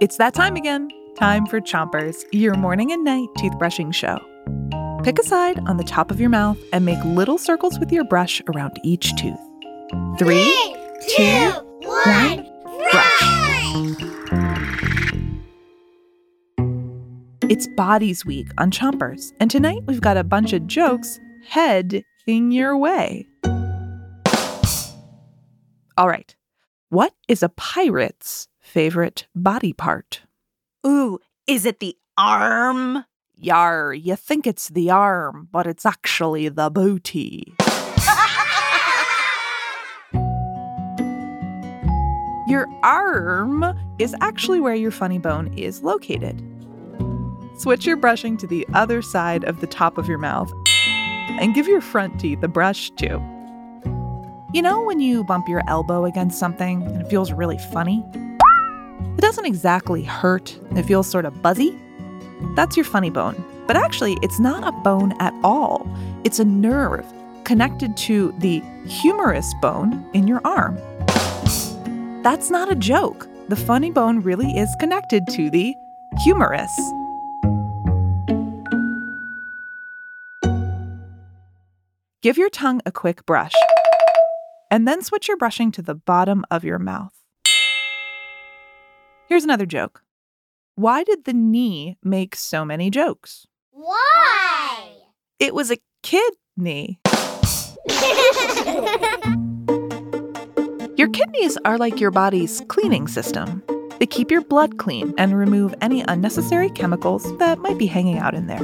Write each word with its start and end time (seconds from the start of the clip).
It's 0.00 0.18
that 0.18 0.34
time 0.34 0.56
again. 0.56 0.88
Time 1.18 1.46
for 1.46 1.60
Chompers, 1.60 2.24
your 2.30 2.54
morning 2.54 2.92
and 2.92 3.02
night 3.02 3.28
toothbrushing 3.38 3.94
show. 3.94 4.18
Pick 5.02 5.18
a 5.18 5.22
side 5.22 5.58
on 5.66 5.78
the 5.78 5.84
top 5.84 6.10
of 6.10 6.20
your 6.20 6.28
mouth 6.28 6.58
and 6.72 6.84
make 6.84 7.02
little 7.04 7.38
circles 7.38 7.78
with 7.78 7.90
your 7.90 8.04
brush 8.04 8.42
around 8.54 8.78
each 8.84 9.16
tooth. 9.16 9.40
Three, 10.18 10.76
two, 11.08 11.50
one, 11.80 12.46
brush. 12.90 13.22
It's 17.48 17.66
Bodies 17.68 18.26
Week 18.26 18.48
on 18.58 18.70
Chompers, 18.70 19.32
and 19.40 19.50
tonight 19.50 19.80
we've 19.86 20.02
got 20.02 20.18
a 20.18 20.24
bunch 20.24 20.52
of 20.52 20.66
jokes 20.66 21.18
heading 21.48 22.02
your 22.50 22.76
way. 22.76 23.26
All 25.96 26.08
right, 26.08 26.35
what 26.88 27.14
is 27.26 27.42
a 27.42 27.48
pirate's 27.48 28.46
favorite 28.60 29.26
body 29.34 29.72
part? 29.72 30.20
Ooh, 30.86 31.18
is 31.46 31.66
it 31.66 31.80
the 31.80 31.96
arm? 32.16 33.04
Yar, 33.34 33.92
you 33.92 34.14
think 34.14 34.46
it's 34.46 34.68
the 34.68 34.90
arm, 34.90 35.48
but 35.50 35.66
it's 35.66 35.84
actually 35.84 36.48
the 36.48 36.70
booty. 36.70 37.54
Your 42.48 42.68
arm 42.84 43.64
is 43.98 44.14
actually 44.20 44.60
where 44.60 44.76
your 44.76 44.92
funny 44.92 45.18
bone 45.18 45.52
is 45.58 45.82
located. 45.82 46.40
Switch 47.58 47.84
your 47.84 47.96
brushing 47.96 48.36
to 48.36 48.46
the 48.46 48.64
other 48.72 49.02
side 49.02 49.42
of 49.42 49.60
the 49.60 49.66
top 49.66 49.98
of 49.98 50.06
your 50.06 50.18
mouth 50.18 50.52
and 51.40 51.56
give 51.56 51.66
your 51.66 51.80
front 51.80 52.20
teeth 52.20 52.40
a 52.44 52.48
brush 52.48 52.90
too. 52.92 53.20
You 54.52 54.62
know 54.62 54.80
when 54.82 55.00
you 55.00 55.24
bump 55.24 55.48
your 55.48 55.62
elbow 55.66 56.04
against 56.04 56.38
something 56.38 56.82
and 56.82 57.02
it 57.02 57.08
feels 57.08 57.32
really 57.32 57.58
funny? 57.58 58.04
It 58.14 59.20
doesn't 59.20 59.44
exactly 59.44 60.04
hurt, 60.04 60.56
it 60.76 60.84
feels 60.84 61.10
sort 61.10 61.24
of 61.24 61.42
buzzy. 61.42 61.76
That's 62.54 62.76
your 62.76 62.84
funny 62.84 63.10
bone. 63.10 63.44
But 63.66 63.76
actually, 63.76 64.16
it's 64.22 64.38
not 64.38 64.62
a 64.66 64.70
bone 64.82 65.14
at 65.18 65.34
all. 65.42 65.84
It's 66.22 66.38
a 66.38 66.44
nerve 66.44 67.04
connected 67.42 67.96
to 67.96 68.32
the 68.38 68.60
humerus 68.86 69.52
bone 69.60 70.08
in 70.14 70.28
your 70.28 70.40
arm. 70.44 70.76
That's 72.22 72.48
not 72.48 72.70
a 72.70 72.76
joke. 72.76 73.26
The 73.48 73.56
funny 73.56 73.90
bone 73.90 74.20
really 74.20 74.56
is 74.56 74.74
connected 74.78 75.26
to 75.32 75.50
the 75.50 75.74
humerus. 76.22 76.70
Give 82.22 82.38
your 82.38 82.50
tongue 82.50 82.80
a 82.86 82.92
quick 82.92 83.24
brush, 83.26 83.52
and 84.70 84.86
then 84.86 85.02
switch 85.02 85.28
your 85.28 85.36
brushing 85.36 85.72
to 85.72 85.82
the 85.82 85.94
bottom 85.94 86.44
of 86.50 86.64
your 86.64 86.78
mouth. 86.78 87.14
Here's 89.28 89.44
another 89.44 89.66
joke. 89.66 90.02
Why 90.74 91.04
did 91.04 91.24
the 91.24 91.32
knee 91.32 91.96
make 92.02 92.36
so 92.36 92.64
many 92.64 92.90
jokes? 92.90 93.46
Why? 93.70 94.90
It 95.38 95.54
was 95.54 95.70
a 95.70 95.78
kidney. 96.02 97.00
Your 100.96 101.08
kidneys 101.10 101.58
are 101.66 101.76
like 101.76 102.00
your 102.00 102.10
body's 102.10 102.62
cleaning 102.68 103.06
system. 103.06 103.62
They 103.98 104.06
keep 104.06 104.30
your 104.30 104.40
blood 104.40 104.78
clean 104.78 105.12
and 105.18 105.36
remove 105.36 105.74
any 105.82 106.00
unnecessary 106.08 106.70
chemicals 106.70 107.36
that 107.36 107.58
might 107.58 107.76
be 107.76 107.84
hanging 107.84 108.16
out 108.16 108.34
in 108.34 108.46
there. 108.46 108.62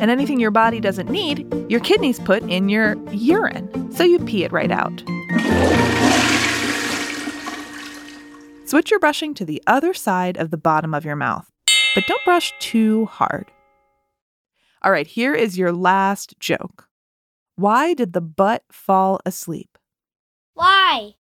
And 0.00 0.10
anything 0.10 0.40
your 0.40 0.50
body 0.50 0.80
doesn't 0.80 1.10
need, 1.10 1.46
your 1.68 1.80
kidneys 1.80 2.20
put 2.20 2.42
in 2.44 2.70
your 2.70 2.96
urine, 3.12 3.92
so 3.92 4.02
you 4.02 4.18
pee 4.18 4.44
it 4.44 4.52
right 4.52 4.70
out. 4.70 5.02
Switch 8.64 8.90
your 8.90 9.00
brushing 9.00 9.32
to 9.34 9.44
the 9.44 9.62
other 9.66 9.94
side 9.94 10.36
of 10.36 10.50
the 10.50 10.58
bottom 10.58 10.92
of 10.92 11.04
your 11.04 11.16
mouth, 11.16 11.50
but 11.94 12.04
don't 12.06 12.24
brush 12.24 12.52
too 12.60 13.06
hard. 13.06 13.50
All 14.82 14.92
right, 14.92 15.06
here 15.06 15.34
is 15.34 15.56
your 15.56 15.72
last 15.72 16.38
joke. 16.38 16.86
Why 17.56 17.94
did 17.94 18.12
the 18.12 18.20
butt 18.20 18.62
fall 18.70 19.20
asleep? 19.24 19.78
Why? 20.54 21.14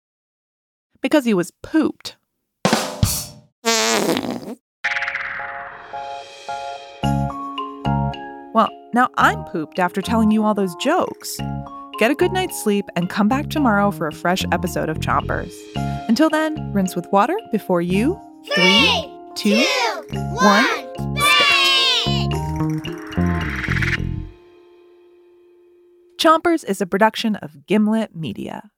Because 1.01 1.25
he 1.25 1.35
was 1.35 1.53
pooped. 1.63 2.17
Well, 8.53 8.71
now 8.93 9.09
I'm 9.17 9.45
pooped 9.45 9.79
after 9.79 10.03
telling 10.03 10.31
you 10.31 10.45
all 10.45 10.55
those 10.55 10.75
jokes. 10.77 11.39
Get 11.99 12.11
a 12.11 12.15
good 12.15 12.31
night's 12.31 12.63
sleep 12.63 12.85
and 12.95 13.09
come 13.09 13.27
back 13.27 13.49
tomorrow 13.49 13.91
for 13.91 14.07
a 14.07 14.13
fresh 14.13 14.45
episode 14.53 14.91
of 14.91 14.99
Chompers. 14.99 15.55
Until 16.09 16.29
then, 16.29 16.73
rinse 16.75 16.95
with 16.95 17.07
water 17.11 17.39
before 17.51 17.81
you. 17.81 18.21
Three, 18.55 19.11
two, 19.35 19.65
two, 20.11 20.19
one. 20.35 20.67
Chompers 26.19 26.65
is 26.69 26.83
a 26.83 26.87
production 26.87 27.37
of 27.37 27.67
Gimlet 27.67 28.15
Media. 28.15 28.71